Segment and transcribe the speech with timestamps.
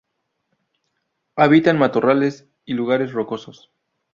[1.35, 3.71] Habita en matorrales y lugares rocosos.